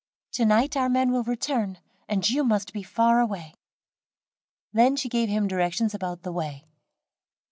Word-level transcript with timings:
"To 0.31 0.45
night 0.45 0.75
our 0.75 0.89
men 0.89 1.11
will 1.11 1.21
return, 1.21 1.77
and 2.09 2.27
you 2.27 2.43
must 2.43 2.73
be 2.73 2.81
far 2.81 3.19
away." 3.19 3.53
Then 4.73 4.95
she 4.95 5.07
gave 5.09 5.29
him 5.29 5.47
directions 5.47 5.93
about 5.93 6.23
the 6.23 6.31
way. 6.31 6.65